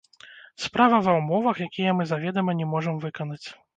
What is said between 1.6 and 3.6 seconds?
якія мы заведама не можам выканаць!